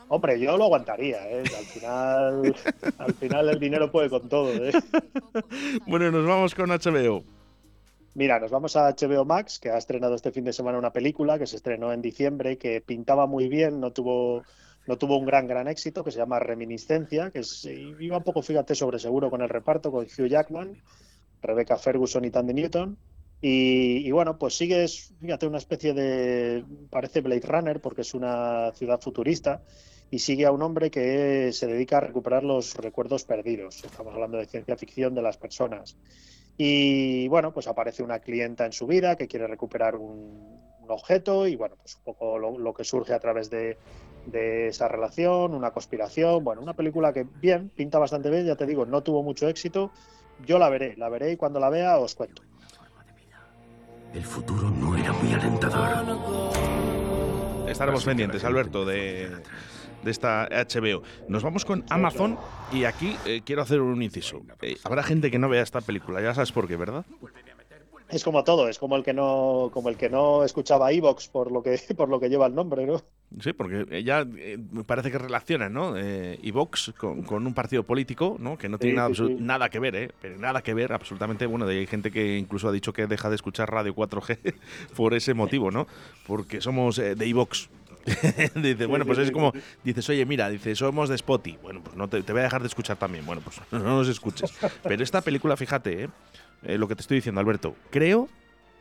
Hombre, 0.08 0.38
yo 0.38 0.58
lo 0.58 0.64
aguantaría, 0.64 1.26
¿eh? 1.26 1.42
Al 1.58 1.64
final, 1.64 2.54
al 2.98 3.14
final 3.14 3.48
el 3.48 3.58
dinero 3.58 3.90
puede 3.90 4.10
con 4.10 4.28
todo, 4.28 4.52
¿eh? 4.52 4.70
Bueno, 5.86 6.10
nos 6.10 6.26
vamos 6.26 6.54
con 6.54 6.68
HBO. 6.68 7.24
Mira, 8.14 8.38
nos 8.38 8.50
vamos 8.50 8.76
a 8.76 8.90
HBO 8.90 9.24
Max, 9.24 9.58
que 9.58 9.70
ha 9.70 9.78
estrenado 9.78 10.14
este 10.14 10.32
fin 10.32 10.44
de 10.44 10.52
semana 10.52 10.78
una 10.78 10.92
película 10.92 11.38
que 11.38 11.46
se 11.46 11.56
estrenó 11.56 11.92
en 11.92 12.02
diciembre, 12.02 12.58
que 12.58 12.82
pintaba 12.82 13.26
muy 13.26 13.48
bien, 13.48 13.80
no 13.80 13.92
tuvo, 13.92 14.42
no 14.86 14.98
tuvo 14.98 15.16
un 15.16 15.24
gran, 15.24 15.46
gran 15.46 15.66
éxito, 15.66 16.04
que 16.04 16.10
se 16.10 16.18
llama 16.18 16.38
Reminiscencia, 16.38 17.30
que 17.30 17.40
iba 18.00 18.18
un 18.18 18.22
poco, 18.22 18.42
fíjate, 18.42 18.74
sobre 18.74 18.98
seguro 18.98 19.30
con 19.30 19.40
el 19.40 19.48
reparto, 19.48 19.90
con 19.90 20.04
Hugh 20.04 20.26
Jackman, 20.26 20.76
Rebecca 21.40 21.78
Ferguson 21.78 22.26
y 22.26 22.30
Tandy 22.30 22.52
Newton. 22.52 22.98
Y, 23.40 24.06
y, 24.06 24.10
bueno, 24.12 24.38
pues 24.38 24.56
sigue, 24.56 24.86
fíjate, 24.86 25.46
una 25.46 25.58
especie 25.58 25.94
de, 25.94 26.64
parece 26.90 27.22
Blade 27.22 27.46
Runner, 27.46 27.80
porque 27.80 28.02
es 28.02 28.12
una 28.12 28.72
ciudad 28.74 29.00
futurista, 29.00 29.62
y 30.10 30.18
sigue 30.18 30.44
a 30.44 30.52
un 30.52 30.60
hombre 30.60 30.90
que 30.90 31.50
se 31.54 31.66
dedica 31.66 31.96
a 31.96 32.00
recuperar 32.00 32.44
los 32.44 32.76
recuerdos 32.76 33.24
perdidos. 33.24 33.82
Estamos 33.82 34.12
hablando 34.12 34.36
de 34.36 34.44
ciencia 34.44 34.76
ficción 34.76 35.14
de 35.14 35.22
las 35.22 35.38
personas. 35.38 35.96
Y 36.56 37.28
bueno, 37.28 37.52
pues 37.52 37.66
aparece 37.66 38.02
una 38.02 38.20
clienta 38.20 38.66
en 38.66 38.72
su 38.72 38.86
vida 38.86 39.16
que 39.16 39.26
quiere 39.26 39.46
recuperar 39.46 39.96
un, 39.96 40.60
un 40.82 40.90
objeto 40.90 41.46
y 41.46 41.56
bueno, 41.56 41.76
pues 41.76 41.96
un 41.96 42.02
poco 42.02 42.38
lo, 42.38 42.58
lo 42.58 42.74
que 42.74 42.84
surge 42.84 43.14
a 43.14 43.20
través 43.20 43.50
de, 43.50 43.78
de, 44.26 44.68
esa 44.68 44.88
relación, 44.88 45.54
una 45.54 45.70
conspiración. 45.70 46.44
Bueno, 46.44 46.60
una 46.62 46.74
película 46.74 47.12
que 47.12 47.24
bien, 47.40 47.70
pinta 47.70 47.98
bastante 47.98 48.30
bien, 48.30 48.46
ya 48.46 48.56
te 48.56 48.66
digo, 48.66 48.84
no 48.84 49.02
tuvo 49.02 49.22
mucho 49.22 49.48
éxito. 49.48 49.90
Yo 50.44 50.58
la 50.58 50.68
veré, 50.68 50.96
la 50.96 51.08
veré 51.08 51.32
y 51.32 51.36
cuando 51.36 51.60
la 51.60 51.70
vea 51.70 51.98
os 51.98 52.14
cuento. 52.14 52.42
El 54.12 54.24
futuro 54.24 54.68
no 54.68 54.96
era 54.96 55.12
muy 55.12 55.32
alentador. 55.32 55.88
Estaremos 57.66 58.04
pendientes, 58.04 58.44
Alberto, 58.44 58.84
de, 58.84 59.30
de 60.02 60.10
esta 60.10 60.48
HBO. 60.50 61.02
Nos 61.28 61.42
vamos 61.42 61.64
con 61.64 61.84
Amazon 61.88 62.38
y 62.72 62.84
aquí 62.84 63.16
eh, 63.26 63.42
quiero 63.44 63.62
hacer 63.62 63.80
un 63.80 64.02
inciso. 64.02 64.42
Eh, 64.60 64.76
habrá 64.84 65.02
gente 65.02 65.30
que 65.30 65.38
no 65.38 65.48
vea 65.48 65.62
esta 65.62 65.80
película, 65.80 66.20
ya 66.20 66.34
sabes 66.34 66.52
por 66.52 66.68
qué, 66.68 66.76
¿verdad? 66.76 67.04
Es 68.12 68.24
como 68.24 68.44
todo, 68.44 68.68
es 68.68 68.78
como 68.78 68.96
el 68.96 69.02
que 69.02 69.14
no, 69.14 69.70
como 69.72 69.88
el 69.88 69.96
que 69.96 70.10
no 70.10 70.44
escuchaba 70.44 70.92
Evox 70.92 71.28
por 71.28 71.50
lo 71.50 71.62
que 71.62 71.80
por 71.96 72.10
lo 72.10 72.20
que 72.20 72.28
lleva 72.28 72.46
el 72.46 72.54
nombre, 72.54 72.86
¿no? 72.86 73.02
Sí, 73.40 73.54
porque 73.54 74.04
ya 74.04 74.26
eh, 74.36 74.58
parece 74.86 75.10
que 75.10 75.16
relacionan, 75.16 75.72
¿no? 75.72 75.96
Eh, 75.96 76.38
Evox 76.42 76.92
con, 76.98 77.22
con, 77.22 77.46
un 77.46 77.54
partido 77.54 77.82
político, 77.84 78.36
¿no? 78.38 78.58
Que 78.58 78.68
no 78.68 78.78
tiene 78.78 78.92
sí, 78.92 78.96
nada, 78.96 79.14
sí, 79.14 79.26
sí. 79.26 79.36
nada 79.40 79.70
que 79.70 79.78
ver, 79.78 79.96
¿eh? 79.96 80.10
Pero 80.20 80.38
nada 80.38 80.62
que 80.62 80.74
ver, 80.74 80.92
absolutamente. 80.92 81.46
Bueno, 81.46 81.66
hay 81.66 81.86
gente 81.86 82.10
que 82.10 82.36
incluso 82.36 82.68
ha 82.68 82.72
dicho 82.72 82.92
que 82.92 83.06
deja 83.06 83.30
de 83.30 83.36
escuchar 83.36 83.70
Radio 83.70 83.94
4G 83.94 84.54
por 84.96 85.14
ese 85.14 85.32
motivo, 85.32 85.70
¿no? 85.70 85.86
Porque 86.26 86.60
somos 86.60 86.98
eh, 86.98 87.14
de 87.14 87.26
Evox. 87.26 87.70
dice, 88.54 88.86
bueno, 88.86 89.04
pues 89.06 89.18
es 89.18 89.30
como, 89.30 89.52
dices, 89.84 90.08
oye, 90.08 90.24
mira, 90.26 90.48
dice, 90.48 90.74
somos 90.74 91.08
de 91.08 91.18
Spotty. 91.18 91.58
Bueno, 91.62 91.80
pues 91.82 91.96
no 91.96 92.08
te, 92.08 92.22
te, 92.22 92.32
voy 92.32 92.40
a 92.40 92.44
dejar 92.44 92.62
de 92.62 92.68
escuchar 92.68 92.96
también. 92.96 93.24
Bueno, 93.26 93.42
pues 93.42 93.60
no 93.70 93.78
nos 93.78 94.08
escuches. 94.08 94.52
Pero 94.82 95.02
esta 95.02 95.20
película, 95.20 95.56
fíjate, 95.56 96.04
¿eh? 96.04 96.08
Eh, 96.64 96.78
lo 96.78 96.88
que 96.88 96.94
te 96.94 97.02
estoy 97.02 97.16
diciendo, 97.16 97.40
Alberto. 97.40 97.74
Creo 97.90 98.28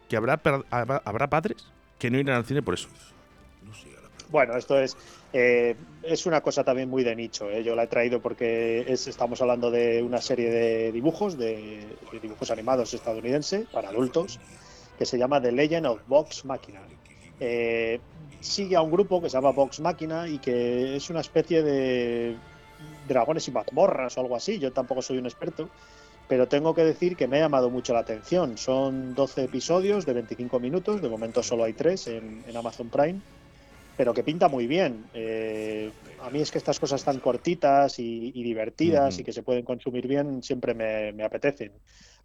que 0.08 0.16
habrá, 0.18 0.40
habrá, 0.70 1.02
habrá 1.04 1.30
padres 1.30 1.66
que 1.98 2.10
no 2.10 2.20
irán 2.20 2.38
al 2.38 2.46
cine 2.46 2.62
por 2.62 2.74
eso. 2.74 2.90
Bueno, 4.32 4.56
esto 4.56 4.80
es, 4.80 4.96
eh, 5.34 5.76
es 6.04 6.26
una 6.26 6.42
cosa 6.42 6.64
también 6.64 6.90
muy 6.90 7.04
de 7.04 7.16
nicho. 7.16 7.50
¿eh? 7.50 7.64
Yo 7.64 7.76
la 7.76 7.84
he 7.84 7.88
traído 7.88 8.22
porque 8.22 8.86
es, 8.88 9.08
estamos 9.08 9.42
hablando 9.42 9.70
de 9.70 10.02
una 10.02 10.22
serie 10.22 10.50
de 10.50 10.92
dibujos, 10.92 11.38
de, 11.38 11.86
de, 12.12 12.20
dibujos 12.20 12.50
animados 12.50 12.94
estadounidense 12.94 13.66
para 13.72 13.90
adultos, 13.90 14.40
que 14.98 15.06
se 15.06 15.18
llama 15.18 15.42
The 15.42 15.52
Legend 15.52 15.86
of 15.86 16.02
Vox 16.08 16.46
Machina. 16.46 16.80
Eh, 17.42 18.00
sigue 18.40 18.76
a 18.76 18.82
un 18.82 18.92
grupo 18.92 19.22
que 19.22 19.30
se 19.30 19.36
llama 19.36 19.52
Vox 19.52 19.80
Machina 19.80 20.28
y 20.28 20.38
que 20.38 20.96
es 20.96 21.10
una 21.10 21.22
especie 21.22 21.64
de 21.64 22.36
dragones 23.08 23.48
y 23.48 23.52
mazmorras 23.52 24.18
o 24.18 24.22
algo 24.22 24.36
así. 24.36 24.60
Yo 24.60 24.72
tampoco 24.72 25.02
soy 25.02 25.18
un 25.18 25.26
experto, 25.26 25.68
pero 26.28 26.48
tengo 26.48 26.74
que 26.76 26.84
decir 26.84 27.18
que 27.18 27.28
me 27.28 27.38
ha 27.38 27.42
llamado 27.42 27.70
mucho 27.70 27.94
la 27.94 28.00
atención. 28.00 28.58
Son 28.58 29.16
12 29.16 29.46
episodios 29.46 30.06
de 30.06 30.14
25 30.14 30.60
minutos, 30.60 31.02
de 31.02 31.10
momento 31.10 31.42
solo 31.42 31.64
hay 31.64 31.74
3 31.74 32.08
en, 32.08 32.44
en 32.48 32.58
Amazon 32.58 32.90
Prime, 32.90 33.20
pero 33.98 34.14
que 34.14 34.24
pinta 34.24 34.48
muy 34.48 34.68
bien. 34.68 35.06
Eh, 35.14 35.92
a 36.22 36.30
mí 36.30 36.42
es 36.42 36.52
que 36.52 36.60
estas 36.60 36.80
cosas 36.80 37.04
tan 37.04 37.20
cortitas 37.20 37.98
y, 38.00 38.32
y 38.36 38.44
divertidas 38.44 39.16
uh 39.16 39.18
-huh. 39.18 39.22
y 39.22 39.24
que 39.24 39.34
se 39.34 39.44
pueden 39.44 39.66
consumir 39.66 40.08
bien 40.08 40.44
siempre 40.44 40.74
me, 40.74 41.12
me, 41.12 41.24
apetecen. 41.24 41.72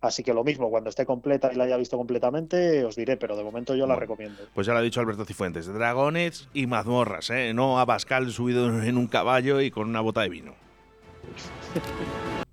Así 0.01 0.23
que 0.23 0.35
lo 0.35 0.45
mismo, 0.45 0.71
cuando 0.71 0.91
esté 0.91 1.07
completa 1.07 1.51
y 1.53 1.57
la 1.57 1.65
haya 1.65 1.77
visto 1.77 1.97
completamente, 1.97 2.85
os 2.85 2.97
diré, 2.97 3.17
pero 3.17 3.37
de 3.37 3.43
momento 3.43 3.75
yo 3.75 3.85
bueno, 3.85 3.95
la 3.95 4.01
recomiendo. 4.01 4.43
Pues 4.55 4.67
ya 4.67 4.73
lo 4.73 4.81
ha 4.81 4.83
dicho 4.83 5.01
Alberto 5.01 5.25
Cifuentes, 5.25 5.67
dragones 5.67 6.49
y 6.53 6.67
mazmorras, 6.67 7.31
¿eh? 7.31 7.53
no 7.55 7.81
a 7.81 7.87
Pascal 7.87 8.31
subido 8.31 8.83
en 8.83 8.99
un 8.99 9.07
caballo 9.07 9.61
y 9.61 9.71
con 9.71 9.89
una 9.89 10.01
bota 10.01 10.21
de 10.23 10.29
vino. 10.29 10.55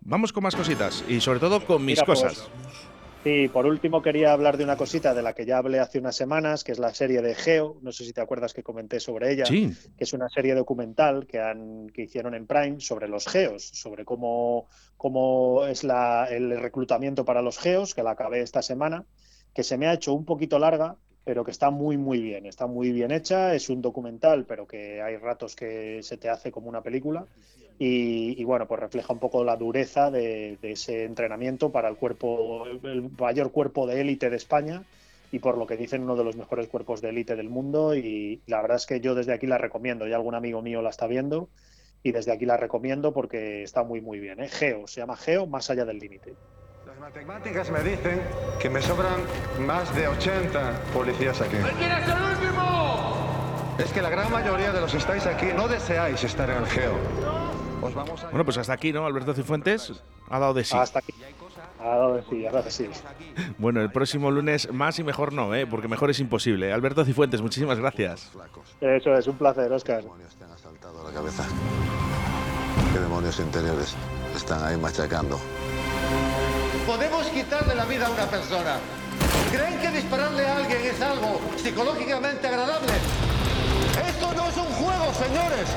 Vamos 0.00 0.32
con 0.32 0.42
más 0.42 0.56
cositas 0.56 1.04
y 1.06 1.20
sobre 1.20 1.38
todo 1.38 1.64
con 1.66 1.84
mis 1.84 1.96
Mira, 1.96 2.06
cosas. 2.06 2.48
Pues, 2.62 2.88
sí, 3.28 3.48
por 3.48 3.66
último 3.66 4.00
quería 4.00 4.32
hablar 4.32 4.56
de 4.56 4.64
una 4.64 4.76
cosita 4.76 5.14
de 5.14 5.22
la 5.22 5.34
que 5.34 5.44
ya 5.44 5.58
hablé 5.58 5.78
hace 5.80 5.98
unas 5.98 6.16
semanas, 6.16 6.64
que 6.64 6.72
es 6.72 6.78
la 6.78 6.94
serie 6.94 7.20
de 7.20 7.34
Geo. 7.34 7.78
No 7.82 7.92
sé 7.92 8.04
si 8.04 8.12
te 8.12 8.20
acuerdas 8.20 8.54
que 8.54 8.62
comenté 8.62 9.00
sobre 9.00 9.32
ella. 9.32 9.44
Sí. 9.44 9.72
Que 9.96 10.04
es 10.04 10.12
una 10.12 10.28
serie 10.28 10.54
documental 10.54 11.26
que, 11.26 11.38
han, 11.38 11.88
que 11.90 12.02
hicieron 12.02 12.34
en 12.34 12.46
Prime 12.46 12.80
sobre 12.80 13.08
los 13.08 13.26
Geos, 13.26 13.64
sobre 13.64 14.04
cómo, 14.04 14.66
cómo 14.96 15.66
es 15.66 15.84
la, 15.84 16.26
el 16.30 16.58
reclutamiento 16.58 17.24
para 17.24 17.42
los 17.42 17.58
Geos, 17.58 17.94
que 17.94 18.02
la 18.02 18.12
acabé 18.12 18.40
esta 18.40 18.62
semana, 18.62 19.04
que 19.54 19.62
se 19.62 19.76
me 19.76 19.86
ha 19.86 19.94
hecho 19.94 20.14
un 20.14 20.24
poquito 20.24 20.58
larga, 20.58 20.96
pero 21.28 21.44
que 21.44 21.50
está 21.50 21.68
muy, 21.68 21.98
muy 21.98 22.22
bien. 22.22 22.46
Está 22.46 22.66
muy 22.66 22.90
bien 22.90 23.10
hecha. 23.10 23.54
Es 23.54 23.68
un 23.68 23.82
documental, 23.82 24.46
pero 24.46 24.66
que 24.66 25.02
hay 25.02 25.18
ratos 25.18 25.54
que 25.54 26.02
se 26.02 26.16
te 26.16 26.30
hace 26.30 26.50
como 26.50 26.70
una 26.70 26.80
película. 26.80 27.26
Y, 27.78 28.42
bueno, 28.44 28.66
pues 28.66 28.80
refleja 28.80 29.12
un 29.12 29.18
poco 29.18 29.44
la 29.44 29.54
dureza 29.54 30.10
de, 30.10 30.56
de, 30.62 30.72
ese 30.72 31.04
entrenamiento 31.04 31.70
para 31.70 31.90
el 31.90 31.96
cuerpo, 31.96 32.64
el 32.64 33.10
mayor 33.18 33.52
cuerpo 33.52 33.86
de 33.86 34.00
élite 34.00 34.30
de 34.30 34.36
España 34.36 34.84
y 35.30 35.38
por 35.40 35.58
lo 35.58 35.66
que 35.66 35.76
dicen 35.76 36.02
uno 36.02 36.16
de 36.16 36.24
los 36.24 36.34
mejores 36.34 36.66
cuerpos 36.66 37.02
de 37.02 37.10
élite 37.10 37.36
del 37.36 37.50
mundo 37.50 37.94
y 37.94 38.40
la 38.46 38.62
verdad 38.62 38.78
es 38.78 38.86
que 38.86 39.00
yo 39.00 39.14
desde 39.14 39.34
aquí 39.34 39.46
la 39.46 39.58
recomiendo, 39.58 40.08
ya 40.08 40.16
algún 40.16 40.34
amigo 40.34 40.62
mío 40.62 40.80
la 40.80 40.88
está 40.88 41.06
viendo 41.06 41.50
y 42.02 42.12
desde 42.12 42.32
aquí 42.32 42.46
la 42.46 42.56
recomiendo 42.56 43.12
porque 43.12 43.62
está 43.62 43.84
muy 43.84 44.00
muy 44.00 44.18
bien, 44.18 44.40
¿eh? 44.40 44.48
Geo, 44.48 44.86
se 44.86 45.02
llama 45.02 45.16
Geo 45.16 45.46
más 45.46 45.68
allá 45.68 45.84
del 45.84 45.98
límite. 45.98 46.32
Las 47.08 47.14
matemáticas 47.14 47.70
me 47.70 47.80
dicen 47.80 48.20
que 48.60 48.68
me 48.68 48.82
sobran 48.82 49.22
más 49.66 49.94
de 49.94 50.08
80 50.08 50.72
policías 50.92 51.40
aquí. 51.40 51.56
¿Quién 51.56 51.90
es 51.90 52.06
el 52.06 52.22
último? 52.22 53.76
Es 53.78 53.90
que 53.94 54.02
la 54.02 54.10
gran 54.10 54.30
mayoría 54.30 54.72
de 54.72 54.80
los 54.82 54.92
que 54.92 54.98
estáis 54.98 55.24
aquí 55.24 55.46
no 55.56 55.68
deseáis 55.68 56.22
estar 56.22 56.50
en 56.50 56.58
el 56.58 56.66
Geo. 56.66 56.92
Pues 57.80 57.94
vamos 57.94 58.22
a... 58.22 58.28
Bueno, 58.28 58.44
pues 58.44 58.58
hasta 58.58 58.74
aquí, 58.74 58.92
¿no? 58.92 59.06
Alberto 59.06 59.32
Cifuentes 59.32 59.90
ha 60.28 60.38
dado 60.38 60.52
de 60.52 60.64
sí. 60.64 60.76
Hasta 60.76 60.98
aquí. 60.98 61.14
Ha 61.80 61.88
dado 61.88 62.16
de 62.16 62.22
sí, 62.28 62.46
ha 62.46 62.52
dado 62.52 62.64
de 62.64 62.70
sí. 62.70 62.90
Bueno, 63.58 63.80
el 63.80 63.90
próximo 63.90 64.30
lunes 64.30 64.70
más 64.70 64.98
y 64.98 65.02
mejor 65.02 65.32
no, 65.32 65.54
¿eh? 65.54 65.66
Porque 65.66 65.88
mejor 65.88 66.10
es 66.10 66.20
imposible. 66.20 66.74
Alberto 66.74 67.06
Cifuentes, 67.06 67.40
muchísimas 67.40 67.78
gracias. 67.78 68.30
Eso 68.82 69.14
es, 69.14 69.26
un 69.26 69.38
placer, 69.38 69.72
Oscar. 69.72 70.00
¿Qué 70.00 70.02
demonios 70.02 70.36
te 70.36 70.44
han 70.44 70.50
asaltado 70.50 71.08
la 71.08 71.14
cabeza? 71.14 71.46
¿Qué 72.92 72.98
demonios 72.98 73.40
interiores 73.40 73.96
están 74.36 74.62
ahí 74.62 74.76
machacando? 74.76 75.38
Podemos 76.88 77.26
quitarle 77.26 77.74
la 77.74 77.84
vida 77.84 78.06
a 78.06 78.10
una 78.10 78.24
persona. 78.24 78.78
¿Creen 79.52 79.78
que 79.78 79.90
dispararle 79.90 80.46
a 80.46 80.56
alguien 80.56 80.80
es 80.86 80.98
algo 81.02 81.38
psicológicamente 81.62 82.48
agradable? 82.48 82.94
Esto 84.08 84.32
no 84.34 84.48
es 84.48 84.56
un 84.56 84.64
juego, 84.64 85.12
señores. 85.12 85.68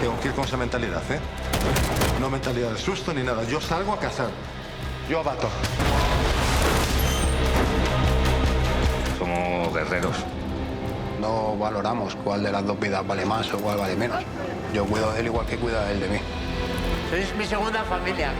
Tengo 0.00 0.18
que 0.18 0.26
ir 0.26 0.34
con 0.34 0.44
esa 0.44 0.56
mentalidad, 0.56 1.02
¿eh? 1.08 1.20
No 2.20 2.28
mentalidad 2.28 2.70
de 2.70 2.78
susto 2.78 3.14
ni 3.14 3.22
nada. 3.22 3.44
Yo 3.44 3.60
salgo 3.60 3.92
a 3.92 4.00
cazar. 4.00 4.30
Yo 5.08 5.20
abato. 5.20 5.48
Somos 9.20 9.72
guerreros. 9.72 10.16
No 11.20 11.56
valoramos 11.56 12.16
cuál 12.24 12.42
de 12.42 12.50
las 12.50 12.66
dos 12.66 12.80
vidas 12.80 13.06
vale 13.06 13.24
más 13.24 13.54
o 13.54 13.58
cuál 13.58 13.78
vale 13.78 13.94
menos. 13.94 14.20
Yo 14.74 14.84
cuido 14.84 15.12
de 15.12 15.20
él 15.20 15.26
igual 15.26 15.46
que 15.46 15.58
cuida 15.58 15.88
él 15.92 16.00
de 16.00 16.08
mí. 16.08 16.18
Sois 17.08 17.36
mi 17.36 17.44
segunda 17.44 17.84
familia. 17.84 18.32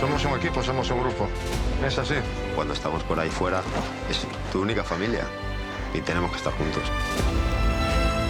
Somos 0.00 0.24
un 0.24 0.36
equipo, 0.38 0.62
somos 0.62 0.90
un 0.90 1.00
grupo. 1.00 1.28
Es 1.84 1.98
así. 1.98 2.14
Cuando 2.54 2.74
estamos 2.74 3.02
por 3.04 3.18
ahí 3.18 3.30
fuera, 3.30 3.62
es 4.10 4.26
tu 4.52 4.60
única 4.60 4.84
familia. 4.84 5.24
Y 5.94 6.00
tenemos 6.00 6.30
que 6.30 6.36
estar 6.36 6.52
juntos. 6.52 6.82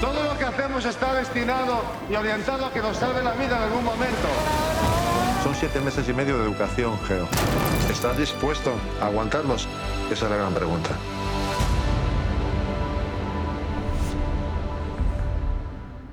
Todo 0.00 0.22
lo 0.22 0.38
que 0.38 0.44
hacemos 0.44 0.84
está 0.84 1.14
destinado 1.14 1.82
y 2.08 2.14
orientado 2.14 2.66
a 2.66 2.72
que 2.72 2.80
nos 2.80 2.96
salve 2.96 3.22
la 3.22 3.32
vida 3.32 3.56
en 3.56 3.62
algún 3.64 3.84
momento. 3.84 4.28
Son 5.42 5.54
siete 5.54 5.80
meses 5.80 6.08
y 6.08 6.12
medio 6.12 6.38
de 6.38 6.44
educación, 6.44 6.98
Geo. 7.06 7.28
¿Estás 7.90 8.16
dispuesto 8.16 8.72
a 9.00 9.06
aguantarlos? 9.06 9.66
Esa 10.10 10.24
es 10.26 10.30
la 10.30 10.36
gran 10.36 10.52
pregunta. 10.52 10.90